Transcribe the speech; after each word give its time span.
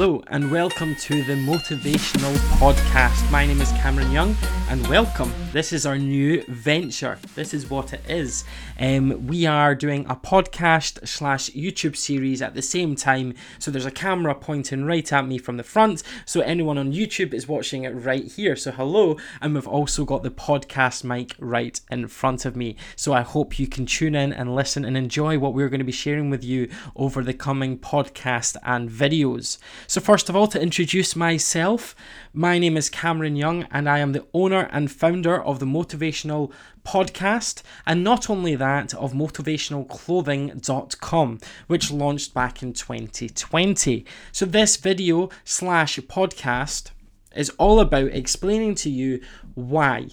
Hello, 0.00 0.22
and 0.28 0.50
welcome 0.50 0.96
to 0.96 1.22
the 1.24 1.34
Motivational 1.34 2.34
Podcast. 2.56 3.30
My 3.30 3.44
name 3.44 3.60
is 3.60 3.70
Cameron 3.72 4.10
Young, 4.10 4.34
and 4.70 4.86
welcome. 4.86 5.34
This 5.52 5.72
is 5.72 5.84
our 5.84 5.98
new 5.98 6.44
venture. 6.44 7.18
This 7.34 7.52
is 7.52 7.68
what 7.68 7.92
it 7.92 8.02
is. 8.08 8.44
Um, 8.78 9.26
we 9.26 9.44
are 9.44 9.74
doing 9.74 10.06
a 10.08 10.14
podcast 10.14 11.08
slash 11.08 11.50
YouTube 11.50 11.96
series 11.96 12.40
at 12.40 12.54
the 12.54 12.62
same 12.62 12.94
time. 12.94 13.34
So 13.58 13.72
there's 13.72 13.84
a 13.84 13.90
camera 13.90 14.32
pointing 14.32 14.84
right 14.84 15.12
at 15.12 15.26
me 15.26 15.38
from 15.38 15.56
the 15.56 15.64
front. 15.64 16.04
So 16.24 16.40
anyone 16.42 16.78
on 16.78 16.92
YouTube 16.92 17.34
is 17.34 17.48
watching 17.48 17.82
it 17.82 17.88
right 17.88 18.24
here. 18.24 18.54
So 18.54 18.70
hello, 18.70 19.16
and 19.40 19.54
we've 19.54 19.66
also 19.66 20.04
got 20.04 20.22
the 20.22 20.30
podcast 20.30 21.02
mic 21.02 21.34
right 21.40 21.80
in 21.90 22.06
front 22.06 22.44
of 22.44 22.54
me. 22.54 22.76
So 22.94 23.12
I 23.12 23.22
hope 23.22 23.58
you 23.58 23.66
can 23.66 23.86
tune 23.86 24.14
in 24.14 24.32
and 24.32 24.54
listen 24.54 24.84
and 24.84 24.96
enjoy 24.96 25.36
what 25.40 25.52
we're 25.52 25.68
going 25.68 25.80
to 25.80 25.84
be 25.84 25.90
sharing 25.90 26.30
with 26.30 26.44
you 26.44 26.70
over 26.94 27.24
the 27.24 27.34
coming 27.34 27.76
podcast 27.76 28.56
and 28.62 28.88
videos. 28.88 29.58
So, 29.88 30.00
first 30.00 30.28
of 30.28 30.36
all, 30.36 30.46
to 30.46 30.62
introduce 30.62 31.16
myself, 31.16 31.96
my 32.32 32.60
name 32.60 32.76
is 32.76 32.88
Cameron 32.88 33.34
Young, 33.34 33.64
and 33.72 33.88
I 33.88 33.98
am 33.98 34.12
the 34.12 34.24
owner 34.32 34.59
and 34.70 34.90
founder 34.90 35.38
of 35.42 35.58
the 35.58 35.66
Motivational 35.66 36.50
Podcast, 36.84 37.62
and 37.86 38.04
not 38.04 38.30
only 38.30 38.54
that, 38.56 38.94
of 38.94 39.12
motivationalclothing.com, 39.12 41.38
which 41.66 41.90
launched 41.90 42.32
back 42.34 42.62
in 42.62 42.72
2020. 42.72 44.06
So, 44.32 44.46
this 44.46 44.76
video 44.76 45.28
slash 45.44 45.98
podcast 46.00 46.90
is 47.34 47.50
all 47.50 47.78
about 47.80 48.12
explaining 48.12 48.74
to 48.76 48.88
you 48.90 49.20
why. 49.54 50.08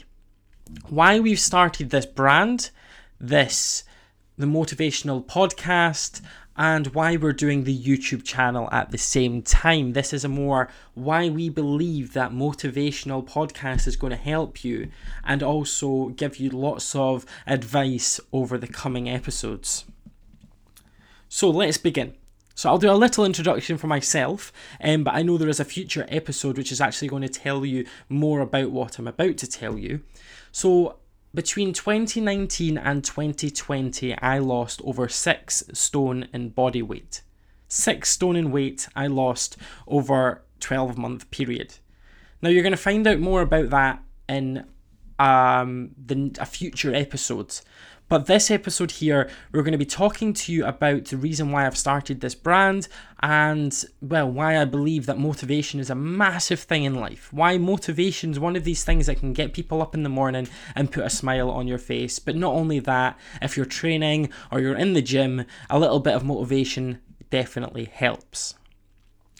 Why 0.89 1.19
we've 1.19 1.39
started 1.39 1.89
this 1.89 2.05
brand, 2.05 2.69
this 3.19 3.83
the 4.37 4.45
motivational 4.45 5.25
podcast, 5.25 6.21
and 6.57 6.87
why 6.87 7.15
we're 7.15 7.33
doing 7.33 7.63
the 7.63 7.77
YouTube 7.77 8.23
channel 8.23 8.67
at 8.71 8.91
the 8.91 8.97
same 8.97 9.41
time. 9.41 9.93
This 9.93 10.11
is 10.11 10.25
a 10.25 10.29
more 10.29 10.69
why 10.95 11.29
we 11.29 11.49
believe 11.49 12.13
that 12.13 12.31
motivational 12.31 13.25
podcast 13.27 13.87
is 13.87 13.95
going 13.95 14.11
to 14.11 14.17
help 14.17 14.63
you 14.63 14.89
and 15.23 15.43
also 15.43 16.09
give 16.09 16.37
you 16.37 16.49
lots 16.49 16.95
of 16.95 17.25
advice 17.45 18.19
over 18.33 18.57
the 18.57 18.67
coming 18.67 19.07
episodes. 19.07 19.85
So 21.29 21.49
let's 21.49 21.77
begin. 21.77 22.15
So 22.55 22.69
I'll 22.69 22.79
do 22.79 22.89
a 22.89 22.93
little 22.93 23.23
introduction 23.23 23.77
for 23.77 23.85
myself, 23.85 24.51
um, 24.83 25.03
but 25.03 25.13
I 25.13 25.21
know 25.21 25.37
there 25.37 25.47
is 25.47 25.59
a 25.59 25.65
future 25.65 26.07
episode 26.09 26.57
which 26.57 26.71
is 26.71 26.81
actually 26.81 27.07
going 27.07 27.21
to 27.21 27.29
tell 27.29 27.63
you 27.63 27.85
more 28.09 28.39
about 28.39 28.71
what 28.71 28.97
I'm 28.97 29.07
about 29.07 29.37
to 29.37 29.47
tell 29.47 29.77
you. 29.77 30.01
So 30.51 30.97
between 31.37 31.71
2019 31.71 32.79
and 32.79 33.03
2020, 33.03 34.17
I 34.17 34.39
lost 34.39 34.81
over 34.83 35.07
six 35.07 35.63
stone 35.71 36.27
in 36.33 36.49
body 36.49 36.81
weight. 36.81 37.21
Six 37.67 38.09
stone 38.09 38.35
in 38.35 38.51
weight 38.51 38.87
I 38.95 39.05
lost 39.05 39.55
over 39.87 40.41
12 40.61 40.97
month 40.97 41.29
period. 41.29 41.75
Now 42.41 42.49
you're 42.49 42.63
going 42.63 42.71
to 42.71 42.75
find 42.75 43.05
out 43.05 43.19
more 43.19 43.41
about 43.41 43.69
that 43.69 44.01
in 44.27 44.65
um, 45.19 45.91
the, 46.03 46.35
a 46.39 46.45
future 46.47 46.95
episode. 46.95 47.59
But 48.09 48.25
this 48.25 48.49
episode 48.49 48.91
here, 48.91 49.29
we're 49.51 49.63
going 49.63 49.73
to 49.73 49.77
be 49.77 49.85
talking 49.85 50.31
to 50.31 50.53
you 50.53 50.65
about 50.65 51.05
the 51.05 51.17
reason 51.17 51.51
why 51.51 51.67
I've 51.67 51.77
started 51.77 52.21
this 52.21 52.35
brand 52.35 52.87
and, 53.21 53.83
well, 54.01 54.31
why 54.31 54.61
I 54.61 54.63
believe 54.63 55.07
that 55.07 55.17
motivation 55.17 55.81
is 55.81 55.89
a 55.89 55.95
massive 55.95 56.61
thing 56.61 56.85
in 56.85 56.95
life. 56.95 57.27
Why 57.33 57.57
motivation 57.57 58.31
is 58.31 58.39
one 58.39 58.55
of 58.55 58.63
these 58.63 58.85
things 58.85 59.07
that 59.07 59.19
can 59.19 59.33
get 59.33 59.51
people 59.51 59.81
up 59.81 59.93
in 59.93 60.03
the 60.03 60.09
morning 60.09 60.47
and 60.73 60.89
put 60.89 61.03
a 61.03 61.09
smile 61.09 61.49
on 61.49 61.67
your 61.67 61.77
face. 61.77 62.17
But 62.17 62.37
not 62.37 62.53
only 62.53 62.79
that, 62.79 63.19
if 63.41 63.57
you're 63.57 63.65
training 63.65 64.29
or 64.53 64.61
you're 64.61 64.77
in 64.77 64.93
the 64.93 65.01
gym, 65.01 65.43
a 65.69 65.77
little 65.77 65.99
bit 65.99 66.15
of 66.15 66.23
motivation 66.23 66.99
definitely 67.29 67.85
helps. 67.85 68.55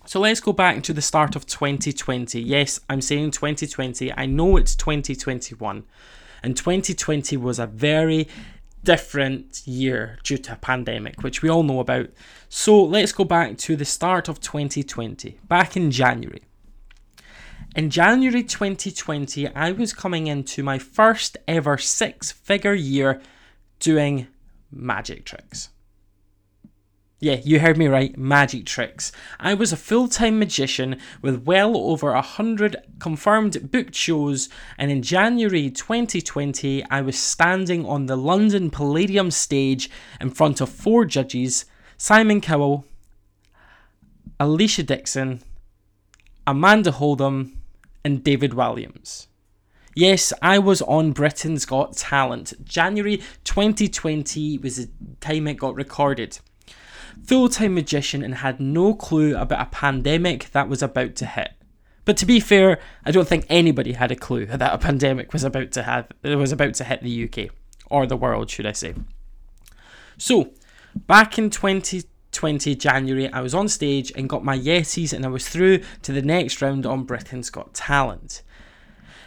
So 0.06 0.20
let's 0.20 0.42
go 0.42 0.52
back 0.52 0.84
to 0.84 0.94
the 0.94 1.02
start 1.02 1.38
of 1.38 1.46
2020. 1.46 2.42
Yes, 2.42 2.82
I'm 2.90 3.02
saying 3.02 3.32
2020. 3.32 4.12
I 4.12 4.26
know 4.26 4.58
it's 4.58 4.76
2021. 4.76 5.86
And 6.44 6.56
2020 6.56 7.36
was 7.38 7.60
a 7.60 7.66
very 7.66 8.28
different 8.88 9.68
year 9.68 10.18
due 10.24 10.38
to 10.38 10.54
a 10.54 10.56
pandemic, 10.56 11.22
which 11.22 11.42
we 11.42 11.50
all 11.50 11.62
know 11.62 11.82
about. 11.82 12.08
So 12.48 12.82
let's 12.82 13.12
go 13.12 13.26
back 13.26 13.58
to 13.58 13.76
the 13.76 13.84
start 13.84 14.30
of 14.30 14.40
2020, 14.40 15.42
back 15.44 15.76
in 15.76 15.92
January. 15.92 16.44
In 17.76 17.90
January 17.90 18.44
2020, 18.44 19.50
I 19.50 19.74
was 19.74 19.92
coming 19.92 20.28
into 20.28 20.64
my 20.64 20.80
first 20.80 21.36
ever 21.50 21.78
six 21.78 22.32
figure 22.32 22.74
year 22.74 23.22
doing 23.82 24.28
magic 24.72 25.26
tricks. 25.26 25.68
Yeah, 27.20 27.38
you 27.44 27.60
heard 27.60 27.80
me 27.80 27.88
right, 27.88 28.16
magic 28.16 28.68
tricks. 28.68 29.12
I 29.40 29.56
was 29.56 29.74
a 29.74 29.78
full 29.78 30.08
time 30.08 30.38
magician 30.38 31.00
with 31.20 31.46
well 31.46 31.76
over 31.76 32.12
a 32.12 32.22
hundred 32.22 32.76
confirmed 33.00 33.72
booked 33.72 33.96
shows, 33.96 34.50
and 34.78 34.92
in 34.92 35.02
January 35.02 35.72
2020, 35.72 36.84
I 36.92 37.02
was 37.02 37.18
standing 37.18 37.88
on 37.88 38.06
the 38.06 38.16
London 38.16 38.70
Palladium 38.70 39.32
stage 39.32 39.90
in 40.22 40.30
front 40.30 40.62
of 40.62 40.70
four 40.70 41.06
judges 41.06 41.66
Simon 41.98 42.40
Cowell, 42.40 42.86
Alesha 44.40 44.86
Dixon, 44.86 45.42
Amanda 46.46 46.92
Holden, 46.92 47.58
and 48.06 48.24
David 48.24 48.52
Walliams. 48.52 49.26
Yes, 49.96 50.34
I 50.44 50.60
was 50.60 50.84
on 50.84 51.14
Britain's 51.14 51.66
Got 51.66 51.98
Talent. 51.98 52.54
January 52.64 53.24
2020 53.44 54.60
was 54.60 54.76
the 54.76 54.90
time 55.20 55.48
it 55.48 55.56
got 55.56 55.74
recorded 55.74 56.38
full 57.26 57.50
time 57.50 57.76
magician 57.76 58.24
and 58.24 58.36
had 58.36 58.60
no 58.60 58.94
clue 58.94 59.36
about 59.36 59.62
a 59.62 59.70
pandemic 59.70 60.52
that 60.52 60.70
was 60.70 60.82
about 60.82 61.16
to 61.16 61.26
hit. 61.26 61.52
But 62.06 62.18
to 62.18 62.26
be 62.26 62.40
fair, 62.40 62.80
I 63.06 63.12
don't 63.12 63.28
think 63.28 63.46
anybody 63.50 63.94
had 63.94 64.12
a 64.12 64.16
clue 64.16 64.46
that 64.46 64.74
a 64.74 64.78
pandemic 64.78 65.34
was 65.34 65.44
about 65.44 65.72
to 65.74 65.84
have 65.84 66.08
was 66.24 66.52
about 66.52 66.74
to 66.76 66.86
hit 66.86 67.02
the 67.02 67.30
UK 67.30 67.52
or 67.90 68.08
the 68.08 68.16
world, 68.16 68.50
should 68.50 68.66
I 68.66 68.72
say. 68.72 68.94
So, 70.18 70.52
back 70.96 71.38
in 71.38 71.50
2020 71.50 72.76
January, 72.76 73.32
I 73.32 73.42
was 73.42 73.54
on 73.54 73.68
stage 73.68 74.12
and 74.16 74.30
got 74.30 74.44
my 74.44 74.58
Yetis 74.58 75.14
and 75.14 75.26
I 75.26 75.28
was 75.28 75.48
through 75.48 75.82
to 76.04 76.12
the 76.12 76.22
next 76.22 76.62
round 76.62 76.86
on 76.86 77.04
Britain's 77.04 77.50
Got 77.50 77.74
Talent. 77.74 78.42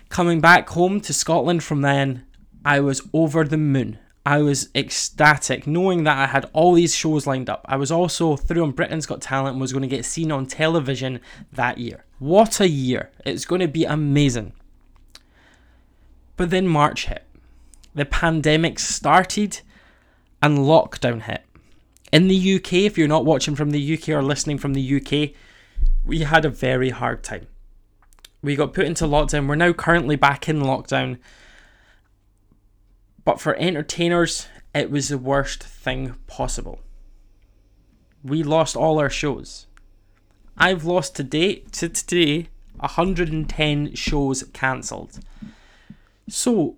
Coming 0.09 0.41
back 0.41 0.69
home 0.71 1.01
to 1.03 1.13
Scotland 1.13 1.63
from 1.63 1.83
then, 1.83 2.25
I 2.65 2.81
was 2.81 3.03
over 3.13 3.45
the 3.45 3.57
moon. 3.57 3.99
I 4.25 4.43
was 4.43 4.69
ecstatic 4.75 5.67
knowing 5.67 6.05
that 6.05 6.19
I 6.19 6.27
had 6.27 6.51
all 6.53 6.75
these 6.75 6.95
shows 6.95 7.27
lined 7.27 7.49
up. 7.49 7.65
I 7.67 7.77
was 7.77 7.91
also 7.91 8.37
through 8.37 8.63
on 8.63 8.73
Britain's 8.73 9.07
Got 9.07 9.23
Talent 9.23 9.55
and 9.55 9.61
was 9.61 9.73
going 9.73 9.83
to 9.83 9.89
get 9.89 10.05
seen 10.05 10.31
on 10.31 10.47
television 10.47 11.21
that 11.53 11.79
year. 11.79 12.05
What 12.19 12.61
a 12.61 12.69
year! 12.69 13.11
It's 13.25 13.47
going 13.47 13.63
to 13.63 13.69
be 13.69 13.85
amazing. 13.85 14.53
But 16.37 16.51
then 16.51 16.69
March 16.69 17.07
hit. 17.07 17.25
The 17.95 18.05
pandemic 18.05 18.79
started 18.79 19.61
and 20.43 20.59
lockdown 20.59 21.23
hit. 21.23 21.45
In 22.13 22.29
the 22.29 22.57
UK, 22.57 22.73
if 22.75 22.99
you're 22.99 23.09
not 23.09 23.25
watching 23.25 23.55
from 23.55 23.71
the 23.71 23.95
UK 23.95 24.11
or 24.11 24.23
listening 24.23 24.59
from 24.59 24.75
the 24.75 24.97
UK, 24.97 25.31
we 26.05 26.21
had 26.21 26.45
a 26.45 26.51
very 26.51 26.91
hard 26.91 27.23
time. 27.23 27.47
We 28.43 28.57
got 28.57 28.75
put 28.75 28.87
into 28.87 29.05
lockdown. 29.05 29.47
We're 29.47 29.55
now 29.55 29.73
currently 29.73 30.17
back 30.17 30.49
in 30.49 30.61
lockdown 30.61 31.19
but 33.25 33.41
for 33.41 33.57
entertainers, 33.57 34.47
it 34.75 34.91
was 34.91 35.09
the 35.09 35.19
worst 35.19 35.63
thing 35.63 36.17
possible. 36.27 36.81
We 38.23 38.43
lost 38.43 38.77
all 38.77 38.99
our 38.99 39.11
shows. 39.11 39.67
I've 40.57 40.85
lost 40.85 41.17
to 41.17 41.23
date 41.23 41.73
to 41.73 41.89
today 41.89 42.49
110 42.77 43.95
shows 43.95 44.43
cancelled. 44.53 45.21
So, 46.29 46.77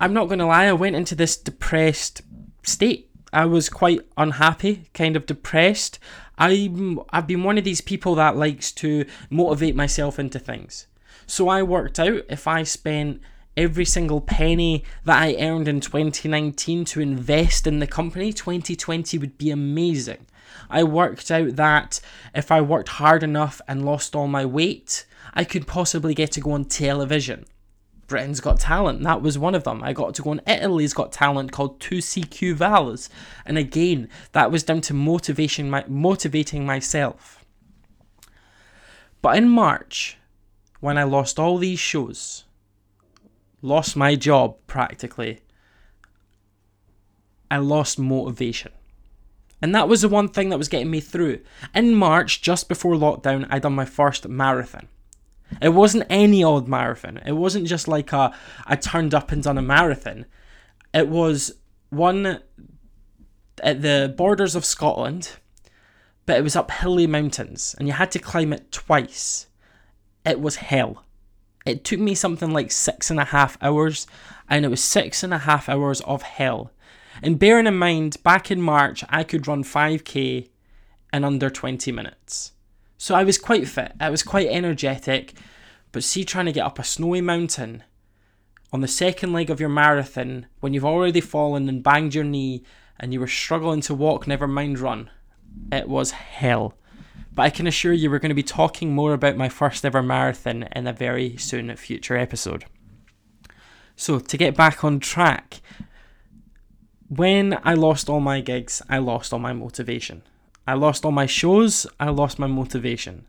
I'm 0.00 0.12
not 0.12 0.26
going 0.26 0.38
to 0.38 0.46
lie, 0.46 0.66
I 0.66 0.72
went 0.72 0.96
into 0.96 1.14
this 1.14 1.36
depressed 1.36 2.22
state. 2.62 3.10
I 3.32 3.46
was 3.46 3.68
quite 3.68 4.00
unhappy, 4.16 4.88
kind 4.94 5.16
of 5.16 5.26
depressed. 5.26 5.98
I'm, 6.38 7.00
I've 7.10 7.26
been 7.26 7.44
one 7.44 7.58
of 7.58 7.64
these 7.64 7.80
people 7.80 8.14
that 8.16 8.36
likes 8.36 8.72
to 8.72 9.06
motivate 9.30 9.74
myself 9.74 10.18
into 10.18 10.38
things. 10.38 10.86
So 11.26 11.48
I 11.48 11.62
worked 11.62 11.98
out 11.98 12.22
if 12.28 12.46
I 12.46 12.62
spent 12.62 13.20
every 13.56 13.84
single 13.84 14.20
penny 14.20 14.84
that 15.04 15.22
I 15.22 15.36
earned 15.38 15.68
in 15.68 15.80
2019 15.80 16.84
to 16.86 17.00
invest 17.00 17.66
in 17.66 17.78
the 17.78 17.86
company, 17.86 18.32
2020 18.32 19.18
would 19.18 19.38
be 19.38 19.50
amazing. 19.50 20.26
I 20.68 20.84
worked 20.84 21.30
out 21.30 21.56
that 21.56 22.00
if 22.34 22.50
I 22.50 22.60
worked 22.60 22.88
hard 22.88 23.22
enough 23.22 23.60
and 23.68 23.84
lost 23.84 24.14
all 24.14 24.26
my 24.26 24.44
weight, 24.44 25.06
I 25.34 25.44
could 25.44 25.66
possibly 25.66 26.14
get 26.14 26.32
to 26.32 26.40
go 26.40 26.52
on 26.52 26.64
television. 26.64 27.44
Britain's 28.06 28.40
Got 28.40 28.60
Talent, 28.60 29.02
that 29.02 29.20
was 29.20 29.38
one 29.38 29.54
of 29.54 29.64
them. 29.64 29.82
I 29.82 29.92
got 29.92 30.14
to 30.14 30.22
go 30.22 30.30
on 30.30 30.40
Italy's 30.46 30.94
Got 30.94 31.12
Talent 31.12 31.50
called 31.50 31.80
Tú 31.80 32.02
Sí 32.02 32.22
Que 32.30 32.54
Vales. 32.54 33.10
And 33.44 33.58
again, 33.58 34.08
that 34.32 34.52
was 34.52 34.62
down 34.62 34.80
to 34.82 34.94
motivation, 34.94 35.68
my, 35.68 35.84
motivating 35.88 36.64
myself. 36.64 37.44
But 39.22 39.36
in 39.36 39.48
March, 39.48 40.18
when 40.78 40.98
I 40.98 41.02
lost 41.02 41.38
all 41.38 41.58
these 41.58 41.80
shows, 41.80 42.44
lost 43.62 43.96
my 43.96 44.14
job 44.14 44.56
practically. 44.66 45.40
I 47.50 47.58
lost 47.58 47.98
motivation. 47.98 48.72
And 49.62 49.74
that 49.74 49.88
was 49.88 50.02
the 50.02 50.08
one 50.08 50.28
thing 50.28 50.50
that 50.50 50.58
was 50.58 50.68
getting 50.68 50.90
me 50.90 51.00
through. 51.00 51.40
In 51.74 51.94
March, 51.94 52.42
just 52.42 52.68
before 52.68 52.94
lockdown, 52.94 53.46
I 53.50 53.58
done 53.58 53.74
my 53.74 53.84
first 53.84 54.28
marathon. 54.28 54.88
It 55.62 55.70
wasn't 55.70 56.06
any 56.10 56.44
old 56.44 56.68
marathon. 56.68 57.18
It 57.24 57.32
wasn't 57.32 57.66
just 57.66 57.88
like 57.88 58.12
a 58.12 58.34
I 58.66 58.76
turned 58.76 59.14
up 59.14 59.32
and 59.32 59.42
done 59.42 59.58
a 59.58 59.62
marathon. 59.62 60.26
It 60.92 61.08
was 61.08 61.52
one 61.90 62.40
at 63.62 63.82
the 63.82 64.12
borders 64.16 64.54
of 64.54 64.64
Scotland, 64.64 65.32
but 66.26 66.36
it 66.36 66.42
was 66.42 66.56
up 66.56 66.70
hilly 66.70 67.06
mountains 67.06 67.74
and 67.78 67.86
you 67.88 67.94
had 67.94 68.10
to 68.10 68.18
climb 68.18 68.52
it 68.52 68.72
twice. 68.72 69.46
It 70.24 70.40
was 70.40 70.56
hell. 70.56 71.05
It 71.66 71.84
took 71.84 71.98
me 71.98 72.14
something 72.14 72.52
like 72.52 72.70
six 72.70 73.10
and 73.10 73.18
a 73.18 73.24
half 73.24 73.58
hours, 73.60 74.06
and 74.48 74.64
it 74.64 74.68
was 74.68 74.82
six 74.82 75.22
and 75.22 75.34
a 75.34 75.38
half 75.38 75.68
hours 75.68 76.00
of 76.02 76.22
hell. 76.22 76.70
And 77.22 77.38
bearing 77.38 77.66
in 77.66 77.76
mind, 77.76 78.22
back 78.22 78.50
in 78.50 78.62
March, 78.62 79.02
I 79.08 79.24
could 79.24 79.48
run 79.48 79.64
5k 79.64 80.48
in 81.12 81.24
under 81.24 81.50
20 81.50 81.90
minutes. 81.90 82.52
So 82.98 83.14
I 83.14 83.24
was 83.24 83.36
quite 83.36 83.68
fit, 83.68 83.92
I 84.00 84.10
was 84.10 84.22
quite 84.22 84.48
energetic, 84.48 85.34
but 85.92 86.04
see, 86.04 86.24
trying 86.24 86.46
to 86.46 86.52
get 86.52 86.64
up 86.64 86.78
a 86.78 86.84
snowy 86.84 87.20
mountain 87.20 87.82
on 88.72 88.80
the 88.80 88.88
second 88.88 89.32
leg 89.32 89.50
of 89.50 89.60
your 89.60 89.68
marathon 89.68 90.46
when 90.60 90.72
you've 90.72 90.84
already 90.84 91.20
fallen 91.20 91.68
and 91.68 91.82
banged 91.82 92.14
your 92.14 92.24
knee 92.24 92.62
and 92.98 93.12
you 93.12 93.20
were 93.20 93.26
struggling 93.26 93.80
to 93.82 93.94
walk, 93.94 94.26
never 94.26 94.46
mind 94.46 94.78
run, 94.78 95.10
it 95.72 95.88
was 95.88 96.12
hell. 96.12 96.74
But 97.36 97.42
I 97.42 97.50
can 97.50 97.66
assure 97.66 97.92
you, 97.92 98.10
we're 98.10 98.18
going 98.18 98.30
to 98.30 98.34
be 98.34 98.42
talking 98.42 98.94
more 98.94 99.12
about 99.12 99.36
my 99.36 99.50
first 99.50 99.84
ever 99.84 100.02
marathon 100.02 100.64
in 100.74 100.86
a 100.86 100.92
very 100.94 101.36
soon 101.36 101.74
future 101.76 102.16
episode. 102.16 102.64
So, 103.94 104.18
to 104.18 104.36
get 104.38 104.56
back 104.56 104.82
on 104.82 105.00
track, 105.00 105.60
when 107.08 107.58
I 107.62 107.74
lost 107.74 108.08
all 108.08 108.20
my 108.20 108.40
gigs, 108.40 108.80
I 108.88 108.98
lost 108.98 109.34
all 109.34 109.38
my 109.38 109.52
motivation. 109.52 110.22
I 110.66 110.74
lost 110.74 111.04
all 111.04 111.12
my 111.12 111.26
shows, 111.26 111.86
I 112.00 112.08
lost 112.08 112.38
my 112.38 112.46
motivation. 112.46 113.26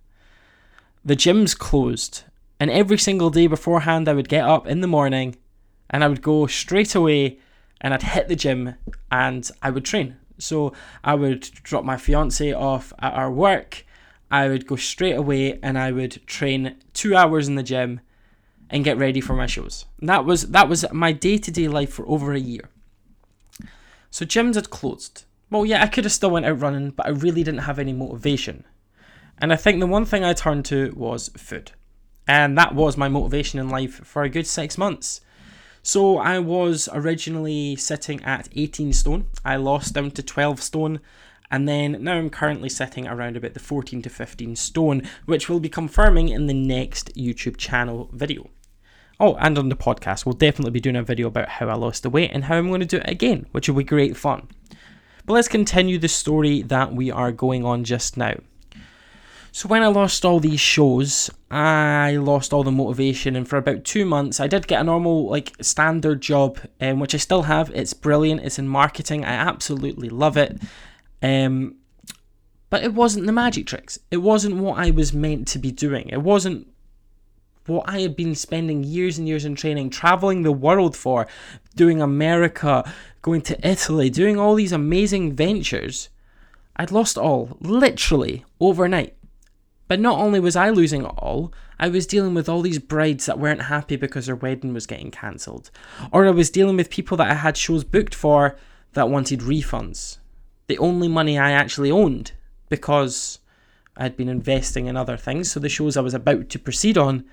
The 1.03 1.17
gyms 1.17 1.55
closed, 1.57 2.23
and 2.61 2.71
every 2.71 2.97
single 2.97 3.29
day 3.29 3.47
beforehand, 3.47 4.07
I 4.07 4.13
would 4.13 4.29
get 4.29 4.45
up 4.45 4.67
in 4.67 4.79
the 4.79 4.87
morning 4.87 5.35
and 5.89 6.01
I 6.01 6.07
would 6.07 6.21
go 6.21 6.47
straight 6.47 6.95
away 6.95 7.39
and 7.81 7.93
I'd 7.93 8.03
hit 8.03 8.29
the 8.29 8.37
gym 8.37 8.75
and 9.11 9.51
I 9.61 9.69
would 9.69 9.83
train. 9.83 10.15
So 10.37 10.71
I 11.03 11.13
would 11.13 11.41
drop 11.41 11.83
my 11.83 11.97
fiance 11.97 12.53
off 12.53 12.93
at 12.99 13.13
our 13.13 13.31
work, 13.31 13.83
I 14.29 14.47
would 14.49 14.67
go 14.67 14.75
straight 14.75 15.15
away 15.15 15.59
and 15.61 15.77
I 15.77 15.91
would 15.91 16.25
train 16.27 16.75
two 16.93 17.15
hours 17.15 17.47
in 17.47 17.55
the 17.55 17.63
gym 17.63 18.01
and 18.69 18.83
get 18.83 18.97
ready 18.97 19.21
for 19.21 19.33
my 19.33 19.45
shows. 19.45 19.85
And 19.99 20.09
that 20.09 20.25
was 20.25 20.47
that 20.49 20.67
was 20.67 20.85
my 20.91 21.11
day 21.11 21.37
to 21.37 21.51
day 21.51 21.67
life 21.67 21.93
for 21.93 22.07
over 22.07 22.33
a 22.33 22.39
year. 22.39 22.69
So 24.09 24.25
gyms 24.25 24.55
had 24.55 24.69
closed. 24.69 25.23
Well, 25.49 25.65
yeah, 25.65 25.81
I 25.81 25.87
could 25.87 26.03
have 26.03 26.11
still 26.11 26.31
went 26.31 26.45
out 26.45 26.59
running, 26.59 26.89
but 26.91 27.05
I 27.05 27.09
really 27.09 27.43
didn't 27.43 27.61
have 27.61 27.79
any 27.79 27.93
motivation. 27.93 28.65
And 29.37 29.53
I 29.53 29.55
think 29.55 29.79
the 29.79 29.87
one 29.87 30.05
thing 30.05 30.23
I 30.23 30.33
turned 30.33 30.65
to 30.65 30.91
was 30.95 31.29
food. 31.37 31.71
And 32.27 32.57
that 32.57 32.75
was 32.75 32.97
my 32.97 33.07
motivation 33.07 33.59
in 33.59 33.69
life 33.69 34.05
for 34.05 34.23
a 34.23 34.29
good 34.29 34.47
six 34.47 34.77
months. 34.77 35.21
So 35.81 36.17
I 36.17 36.39
was 36.39 36.89
originally 36.91 37.77
sitting 37.77 38.21
at 38.23 38.49
18 38.53 38.91
stone. 38.91 39.27
I 39.45 39.55
lost 39.55 39.93
down 39.93 40.11
to 40.11 40.23
12 40.23 40.61
stone. 40.61 40.99
And 41.49 41.67
then 41.67 42.03
now 42.03 42.15
I'm 42.15 42.29
currently 42.29 42.69
sitting 42.69 43.07
around 43.07 43.37
about 43.37 43.53
the 43.53 43.59
14 43.59 44.01
to 44.01 44.09
15 44.09 44.55
stone, 44.55 45.03
which 45.25 45.47
we'll 45.47 45.59
be 45.59 45.69
confirming 45.69 46.29
in 46.29 46.47
the 46.47 46.53
next 46.53 47.15
YouTube 47.15 47.57
channel 47.57 48.09
video. 48.11 48.49
Oh, 49.19 49.35
and 49.35 49.57
on 49.57 49.69
the 49.69 49.75
podcast, 49.75 50.25
we'll 50.25 50.33
definitely 50.33 50.71
be 50.71 50.79
doing 50.79 50.95
a 50.95 51.03
video 51.03 51.27
about 51.27 51.49
how 51.49 51.69
I 51.69 51.75
lost 51.75 52.03
the 52.03 52.09
weight 52.09 52.31
and 52.33 52.43
how 52.43 52.55
I'm 52.55 52.67
going 52.67 52.81
to 52.81 52.85
do 52.85 52.97
it 52.97 53.09
again, 53.09 53.47
which 53.51 53.67
will 53.67 53.75
be 53.75 53.83
great 53.83 54.15
fun. 54.15 54.47
But 55.25 55.33
let's 55.33 55.47
continue 55.47 55.97
the 55.97 56.07
story 56.07 56.61
that 56.63 56.93
we 56.93 57.09
are 57.11 57.31
going 57.31 57.65
on 57.65 57.83
just 57.83 58.15
now. 58.15 58.35
So 59.51 59.67
when 59.67 59.81
I 59.81 59.87
lost 59.87 60.23
all 60.23 60.39
these 60.39 60.59
shows, 60.59 61.31
I 61.49 62.17
lost 62.17 62.53
all 62.53 62.63
the 62.63 62.71
motivation, 62.71 63.35
and 63.35 63.47
for 63.47 63.57
about 63.57 63.83
two 63.83 64.05
months, 64.05 64.39
I 64.39 64.45
did 64.45 64.67
get 64.67 64.81
a 64.81 64.83
normal, 64.83 65.27
like, 65.27 65.53
standard 65.61 66.21
job, 66.21 66.59
um, 66.79 66.99
which 66.99 67.15
I 67.15 67.17
still 67.17 67.41
have. 67.43 67.71
It's 67.73 67.93
brilliant. 67.93 68.41
It's 68.41 68.59
in 68.59 68.67
marketing. 68.67 69.25
I 69.25 69.31
absolutely 69.31 70.09
love 70.09 70.37
it. 70.37 70.61
Um, 71.21 71.75
but 72.69 72.83
it 72.83 72.93
wasn't 72.93 73.25
the 73.25 73.31
magic 73.31 73.65
tricks. 73.65 73.97
It 74.11 74.17
wasn't 74.17 74.57
what 74.57 74.77
I 74.77 74.91
was 74.91 75.13
meant 75.13 75.47
to 75.49 75.59
be 75.59 75.71
doing. 75.71 76.09
It 76.09 76.21
wasn't 76.21 76.67
what 77.65 77.87
I 77.89 77.99
had 77.99 78.15
been 78.15 78.35
spending 78.35 78.83
years 78.83 79.17
and 79.17 79.27
years 79.27 79.45
in 79.45 79.55
training, 79.55 79.89
traveling 79.89 80.43
the 80.43 80.51
world 80.51 80.95
for, 80.95 81.27
doing 81.75 82.01
America, 82.01 82.91
going 83.21 83.41
to 83.41 83.67
Italy, 83.67 84.09
doing 84.09 84.39
all 84.39 84.55
these 84.55 84.71
amazing 84.71 85.33
ventures. 85.33 86.09
I'd 86.75 86.91
lost 86.91 87.17
all, 87.17 87.57
literally, 87.59 88.45
overnight. 88.59 89.15
But 89.87 89.99
not 89.99 90.19
only 90.19 90.39
was 90.39 90.55
I 90.55 90.69
losing 90.69 91.05
all, 91.05 91.53
I 91.79 91.87
was 91.87 92.07
dealing 92.07 92.33
with 92.33 92.49
all 92.49 92.61
these 92.61 92.79
brides 92.79 93.25
that 93.25 93.39
weren't 93.39 93.63
happy 93.63 93.95
because 93.95 94.25
their 94.25 94.35
wedding 94.35 94.73
was 94.73 94.85
getting 94.85 95.11
cancelled. 95.11 95.71
Or 96.11 96.25
I 96.25 96.31
was 96.31 96.49
dealing 96.49 96.75
with 96.75 96.89
people 96.89 97.17
that 97.17 97.29
I 97.29 97.35
had 97.35 97.55
shows 97.55 97.83
booked 97.83 98.13
for 98.13 98.57
that 98.93 99.09
wanted 99.09 99.39
refunds. 99.39 100.17
The 100.67 100.77
only 100.77 101.07
money 101.07 101.37
I 101.37 101.51
actually 101.51 101.91
owned 101.91 102.33
because 102.69 103.39
I 103.95 104.03
had 104.03 104.17
been 104.17 104.29
investing 104.29 104.85
in 104.87 104.97
other 104.97 105.17
things. 105.17 105.51
So 105.51 105.59
the 105.59 105.69
shows 105.69 105.97
I 105.97 106.01
was 106.01 106.13
about 106.13 106.49
to 106.49 106.59
proceed 106.59 106.97
on 106.97 107.25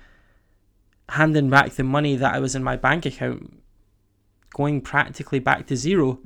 handing 1.09 1.49
back 1.49 1.73
the 1.73 1.83
money 1.83 2.15
that 2.15 2.33
I 2.33 2.39
was 2.39 2.55
in 2.55 2.63
my 2.63 2.75
bank 2.75 3.05
account, 3.05 3.61
going 4.53 4.81
practically 4.81 5.39
back 5.39 5.67
to 5.67 5.75
zero, 5.75 6.19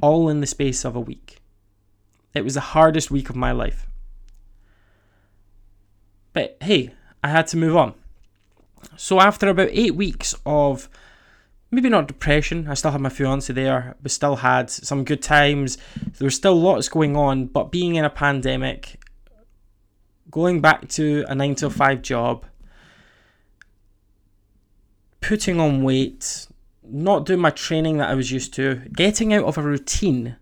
all 0.00 0.28
in 0.28 0.40
the 0.40 0.46
space 0.46 0.84
of 0.84 0.96
a 0.96 1.00
week. 1.00 1.40
It 2.32 2.42
was 2.42 2.54
the 2.54 2.60
hardest 2.60 3.10
week 3.10 3.30
of 3.30 3.36
my 3.36 3.52
life. 3.52 3.86
But 6.32 6.56
hey, 6.60 6.94
I 7.22 7.28
had 7.28 7.46
to 7.48 7.56
move 7.56 7.76
on. 7.76 7.94
So 8.96 9.20
after 9.20 9.48
about 9.48 9.68
eight 9.70 9.94
weeks 9.94 10.34
of 10.44 10.88
maybe 11.74 11.88
not 11.88 12.06
depression, 12.06 12.68
I 12.68 12.74
still 12.74 12.92
had 12.92 13.00
my 13.00 13.08
fiance 13.08 13.52
there, 13.52 13.96
we 14.02 14.08
still 14.08 14.36
had 14.36 14.70
some 14.70 15.04
good 15.04 15.22
times, 15.22 15.76
there 16.18 16.26
was 16.26 16.36
still 16.36 16.54
lots 16.54 16.88
going 16.88 17.16
on, 17.16 17.46
but 17.46 17.72
being 17.72 17.96
in 17.96 18.04
a 18.04 18.10
pandemic, 18.10 19.00
going 20.30 20.60
back 20.60 20.88
to 20.90 21.24
a 21.28 21.34
nine 21.34 21.54
to 21.56 21.70
five 21.70 22.02
job, 22.02 22.44
putting 25.20 25.58
on 25.58 25.82
weight, 25.82 26.46
not 26.82 27.26
doing 27.26 27.40
my 27.40 27.50
training 27.50 27.98
that 27.98 28.10
I 28.10 28.14
was 28.14 28.30
used 28.30 28.54
to, 28.54 28.82
getting 28.92 29.32
out 29.32 29.44
of 29.44 29.58
a 29.58 29.62
routine, 29.62 30.36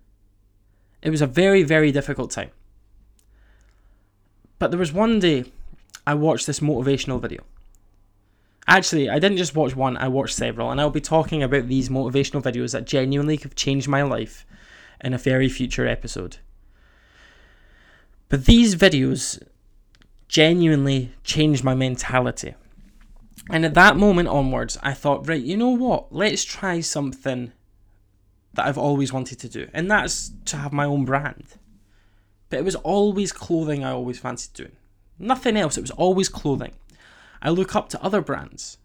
it 1.01 1.11
was 1.11 1.23
a 1.23 1.27
very, 1.27 1.63
very 1.63 1.93
difficult 1.93 2.31
time. 2.31 2.51
But 4.59 4.71
there 4.71 4.79
was 4.79 4.93
one 4.93 5.19
day 5.19 5.45
I 6.07 6.15
watched 6.15 6.47
this 6.47 6.61
motivational 6.61 7.21
video. 7.21 7.43
Actually, 8.69 9.11
I 9.11 9.19
didn't 9.19 9.39
just 9.39 9.57
watch 9.57 9.75
one, 9.75 9.97
I 9.97 10.09
watched 10.09 10.37
several, 10.37 10.71
and 10.71 10.81
I'll 10.81 10.91
be 10.91 11.01
talking 11.01 11.43
about 11.43 11.69
these 11.69 11.89
motivational 11.89 12.43
videos 12.43 12.73
that 12.73 12.87
genuinely 12.87 13.37
have 13.39 13.55
changed 13.55 13.89
my 13.89 14.03
life 14.03 14.47
in 15.01 15.13
a 15.13 15.19
very 15.19 15.49
future 15.49 15.87
episode. 15.87 16.37
But 18.29 18.47
these 18.47 18.77
videos 18.77 19.43
genuinely 20.29 21.13
changed 21.25 21.65
my 21.65 21.75
mentality. 21.75 22.55
And 23.51 23.65
at 23.65 23.75
that 23.75 23.97
moment 23.97 24.29
onwards, 24.29 24.79
I 24.83 24.95
thought, 24.95 25.29
right, 25.29 25.43
you 25.43 25.57
know 25.57 25.71
what? 25.71 26.13
Let's 26.13 26.45
try 26.45 26.81
something 26.81 27.53
that 28.55 28.67
I've 28.67 28.79
always 28.79 29.13
wanted 29.13 29.41
to 29.41 29.49
do, 29.49 29.69
and 29.73 29.91
that's 29.91 30.31
to 30.47 30.57
have 30.57 30.73
my 30.73 30.85
own 30.85 31.05
brand. 31.05 31.45
But 32.49 32.61
it 32.61 32.65
was 32.65 32.77
always 32.77 33.33
clothing 33.33 33.83
I 33.83 33.91
always 33.91 34.19
fancied 34.19 34.53
doing. 34.53 34.77
Nothing 35.19 35.57
else, 35.57 35.77
it 35.77 35.83
was 35.83 35.91
always 35.91 36.29
clothing. 36.29 36.73
I 37.43 37.51
look 37.51 37.75
up 37.75 37.89
to 37.91 38.03
other 38.03 38.23
brands. 38.23 38.79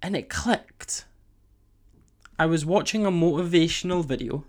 And 0.00 0.16
it 0.16 0.28
clicked. 0.28 1.04
I 2.38 2.46
was 2.46 2.64
watching 2.64 3.04
a 3.04 3.10
motivational 3.10 4.04
video. 4.04 4.44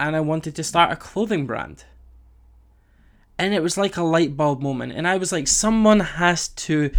And 0.00 0.16
I 0.16 0.20
wanted 0.20 0.56
to 0.56 0.64
start 0.64 0.90
a 0.90 0.96
clothing 0.96 1.46
brand. 1.46 1.84
And 3.38 3.54
it 3.54 3.62
was 3.62 3.78
like 3.78 3.96
a 3.96 4.02
light 4.02 4.36
bulb 4.36 4.60
moment. 4.60 4.92
And 4.92 5.06
i 5.06 5.16
was 5.16 5.32
like 5.32 5.46
someone 5.48 6.00
has 6.00 6.48
to 6.48 6.90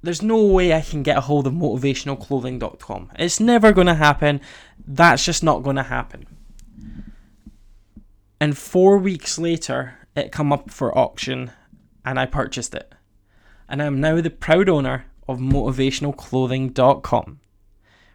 there's 0.00 0.22
no 0.22 0.44
way 0.44 0.72
i 0.72 0.80
can 0.80 1.02
get 1.02 1.16
a 1.16 1.22
hold 1.22 1.44
of 1.46 1.52
motivationalclothing.com 1.52 3.10
it's 3.18 3.40
never 3.40 3.72
going 3.72 3.88
to 3.88 3.94
happen. 3.94 4.40
That's 4.86 5.24
just 5.24 5.42
not 5.42 5.62
going 5.62 5.76
to 5.76 5.82
happen. 5.82 6.26
And 8.40 8.56
four 8.56 8.98
weeks 8.98 9.38
later 9.38 9.97
it 10.16 10.32
come 10.32 10.52
up 10.52 10.70
for 10.70 10.96
auction 10.96 11.52
and 12.04 12.18
i 12.18 12.26
purchased 12.26 12.74
it 12.74 12.94
and 13.68 13.82
i'm 13.82 14.00
now 14.00 14.20
the 14.20 14.30
proud 14.30 14.68
owner 14.68 15.06
of 15.28 15.38
motivationalclothing.com 15.38 17.40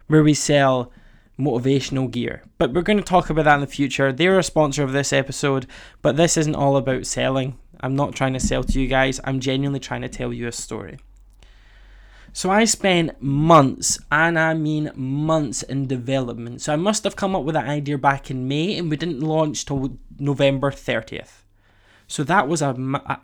where 0.06 0.22
we 0.22 0.34
sell 0.34 0.92
motivational 1.38 2.10
gear. 2.10 2.42
But 2.58 2.72
we're 2.72 2.82
going 2.82 2.98
to 2.98 3.04
talk 3.04 3.30
about 3.30 3.44
that 3.44 3.56
in 3.56 3.60
the 3.60 3.66
future. 3.66 4.12
They're 4.12 4.38
a 4.38 4.42
sponsor 4.42 4.82
of 4.82 4.92
this 4.92 5.12
episode, 5.12 5.66
but 6.02 6.16
this 6.16 6.36
isn't 6.36 6.54
all 6.54 6.76
about 6.76 7.06
selling. 7.06 7.58
I'm 7.80 7.96
not 7.96 8.14
trying 8.14 8.34
to 8.34 8.40
sell 8.40 8.64
to 8.64 8.80
you 8.80 8.86
guys, 8.86 9.20
I'm 9.24 9.40
genuinely 9.40 9.80
trying 9.80 10.02
to 10.02 10.08
tell 10.08 10.32
you 10.32 10.46
a 10.46 10.52
story. 10.52 10.98
So 12.32 12.50
I 12.50 12.64
spent 12.64 13.22
months, 13.22 13.98
and 14.10 14.38
I 14.38 14.54
mean 14.54 14.90
months, 14.96 15.62
in 15.62 15.86
development. 15.86 16.62
So 16.62 16.72
I 16.72 16.76
must 16.76 17.04
have 17.04 17.14
come 17.14 17.36
up 17.36 17.44
with 17.44 17.54
that 17.54 17.68
idea 17.68 17.96
back 17.96 18.30
in 18.30 18.48
May, 18.48 18.76
and 18.76 18.90
we 18.90 18.96
didn't 18.96 19.20
launch 19.20 19.64
till 19.64 19.98
November 20.18 20.72
30th. 20.72 21.43
So 22.14 22.22
that 22.22 22.46
was 22.46 22.62
a, 22.62 22.74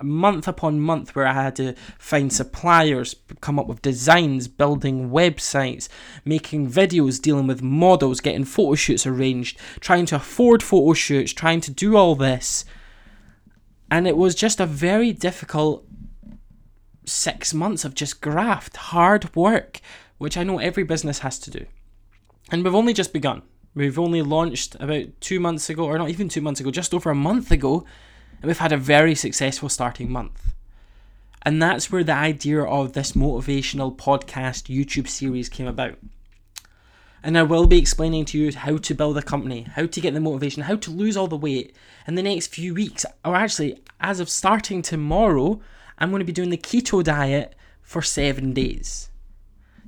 month 0.03 0.49
upon 0.49 0.81
month 0.81 1.15
where 1.15 1.25
I 1.25 1.33
had 1.33 1.55
to 1.55 1.75
find 1.97 2.33
suppliers, 2.33 3.15
come 3.41 3.57
up 3.57 3.69
with 3.69 3.83
designs, 3.83 4.49
building 4.49 5.11
websites, 5.11 5.89
making 6.25 6.73
videos, 6.73 7.23
dealing 7.23 7.47
with 7.47 7.63
models, 7.63 8.21
getting 8.21 8.45
photo 8.45 8.75
shoots 8.75 9.07
arranged, 9.07 9.61
trying 9.79 10.07
to 10.07 10.17
afford 10.17 10.61
photo 10.61 10.93
shoots, 10.93 11.33
trying 11.33 11.61
to 11.61 11.71
do 11.71 11.97
all 11.97 12.17
this. 12.17 12.65
And 13.93 14.09
it 14.09 14.17
was 14.17 14.35
just 14.35 14.59
a 14.59 14.67
very 14.67 15.13
difficult 15.13 15.87
six 17.07 17.55
months 17.55 17.85
of 17.85 17.95
just 17.95 18.21
graft, 18.21 18.77
hard 18.77 19.37
work, 19.37 19.79
which 20.19 20.37
I 20.37 20.43
know 20.43 20.59
every 20.59 20.83
business 20.83 21.21
has 21.21 21.39
to 21.39 21.51
do. 21.53 21.65
And 22.51 22.65
we've 22.65 22.75
only 22.75 22.93
just 22.93 23.13
begun. 23.13 23.43
We've 23.73 24.01
only 24.01 24.23
launched 24.23 24.75
about 24.81 25.05
two 25.21 25.39
months 25.39 25.71
ago, 25.71 25.85
or 25.85 25.97
not 25.97 26.11
even 26.11 26.29
two 26.29 26.41
months 26.41 26.59
ago, 26.59 26.73
just 26.73 26.93
over 26.93 27.11
a 27.11 27.15
month 27.15 27.53
ago 27.53 27.87
and 28.41 28.49
we've 28.49 28.59
had 28.59 28.73
a 28.73 28.77
very 28.77 29.15
successful 29.15 29.69
starting 29.69 30.11
month. 30.11 30.55
And 31.43 31.63
that's 31.63 31.91
where 31.91 32.05
the 32.05 32.15
idea 32.15 32.63
of 32.63 32.93
this 32.93 33.13
motivational 33.13 33.97
podcast 33.97 34.75
YouTube 34.75 35.09
series 35.09 35.49
came 35.49 35.67
about. 35.67 35.97
And 37.23 37.37
I 37.37 37.43
will 37.43 37.67
be 37.67 37.79
explaining 37.79 38.25
to 38.27 38.39
you 38.39 38.53
how 38.53 38.79
to 38.79 38.95
build 38.95 39.19
a 39.19 39.23
company, 39.23 39.63
how 39.75 39.87
to 39.87 40.01
get 40.01 40.15
the 40.15 40.21
motivation, 40.21 40.63
how 40.63 40.77
to 40.77 40.91
lose 40.91 41.17
all 41.17 41.27
the 41.27 41.37
weight 41.37 41.75
in 42.07 42.15
the 42.15 42.23
next 42.23 42.49
few 42.49 42.75
weeks. 42.75 43.05
Or 43.25 43.37
actually, 43.37 43.79
as 44.01 44.21
of 44.21 44.31
starting 44.31 44.81
tomorrow, 44.81 45.61
I'm 45.99 46.11
going 46.11 46.21
to 46.21 46.27
be 46.27 46.33
doing 46.33 46.49
the 46.49 46.57
keto 46.57 47.05
diet 47.05 47.55
for 47.83 48.01
seven 48.01 48.55
days. 48.55 49.11